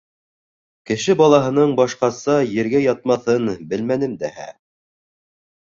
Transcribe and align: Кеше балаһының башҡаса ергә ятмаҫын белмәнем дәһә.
Кеше 0.91 1.15
балаһының 1.19 1.75
башҡаса 1.81 2.39
ергә 2.55 2.83
ятмаҫын 2.87 3.55
белмәнем 3.75 4.19
дәһә. 4.27 4.53